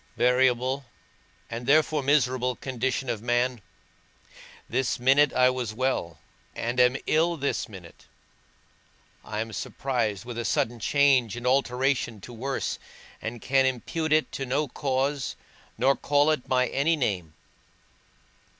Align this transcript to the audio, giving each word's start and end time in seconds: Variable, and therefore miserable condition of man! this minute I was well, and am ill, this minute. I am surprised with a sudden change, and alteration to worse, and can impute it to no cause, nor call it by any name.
Variable, 0.17 0.85
and 1.47 1.67
therefore 1.67 2.01
miserable 2.01 2.55
condition 2.55 3.07
of 3.07 3.21
man! 3.21 3.61
this 4.67 4.97
minute 4.99 5.31
I 5.31 5.51
was 5.51 5.75
well, 5.75 6.17
and 6.55 6.79
am 6.79 6.97
ill, 7.05 7.37
this 7.37 7.69
minute. 7.69 8.07
I 9.23 9.41
am 9.41 9.53
surprised 9.53 10.25
with 10.25 10.39
a 10.39 10.43
sudden 10.43 10.79
change, 10.79 11.35
and 11.35 11.45
alteration 11.45 12.19
to 12.21 12.33
worse, 12.33 12.79
and 13.21 13.43
can 13.43 13.67
impute 13.67 14.11
it 14.11 14.31
to 14.31 14.43
no 14.47 14.67
cause, 14.67 15.35
nor 15.77 15.95
call 15.95 16.31
it 16.31 16.49
by 16.49 16.65
any 16.67 16.95
name. 16.95 17.33